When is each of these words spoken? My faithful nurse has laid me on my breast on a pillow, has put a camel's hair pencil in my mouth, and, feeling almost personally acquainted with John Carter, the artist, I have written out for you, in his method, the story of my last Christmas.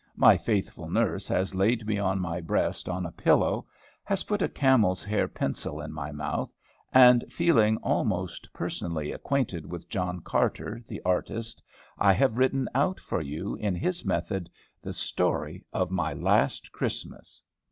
My 0.15 0.35
faithful 0.35 0.89
nurse 0.89 1.27
has 1.27 1.53
laid 1.53 1.85
me 1.85 1.99
on 1.99 2.19
my 2.19 2.41
breast 2.41 2.89
on 2.89 3.05
a 3.05 3.11
pillow, 3.11 3.67
has 4.03 4.23
put 4.23 4.41
a 4.41 4.49
camel's 4.49 5.03
hair 5.03 5.27
pencil 5.27 5.79
in 5.79 5.93
my 5.93 6.11
mouth, 6.11 6.51
and, 6.91 7.23
feeling 7.31 7.77
almost 7.83 8.51
personally 8.51 9.11
acquainted 9.11 9.67
with 9.67 9.89
John 9.89 10.19
Carter, 10.21 10.81
the 10.87 11.03
artist, 11.05 11.61
I 11.99 12.13
have 12.13 12.39
written 12.39 12.67
out 12.73 12.99
for 12.99 13.21
you, 13.21 13.53
in 13.57 13.75
his 13.75 14.03
method, 14.03 14.49
the 14.81 14.93
story 14.93 15.63
of 15.71 15.91
my 15.91 16.13
last 16.13 16.71
Christmas. 16.71 17.43